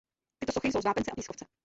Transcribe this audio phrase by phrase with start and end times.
[0.39, 1.45] Tyto sochy jsou z vápence a pískovce.